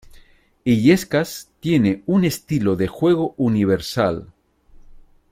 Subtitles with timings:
[0.65, 4.33] Illescas tiene un estilo de juego universal.